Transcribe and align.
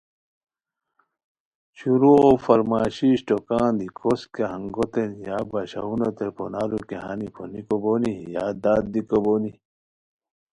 شروعو 1.77 2.29
فارمائیشی 2.43 3.07
اِشٹوکا 3.13 3.61
دی 3.77 3.87
کوس 3.97 4.21
کیہ 4.33 4.47
ہنگوتین 4.53 5.11
یا 5.25 5.37
باشونوتین 5.49 6.29
پھونارو 6.35 6.79
کی 6.87 6.95
ہائے 7.03 7.27
پھونیکو 7.35 7.75
بونی 7.83 8.13
یا 8.33 8.45
داد 8.63 8.83
دیکو 8.93 9.17
بونی 9.25 9.51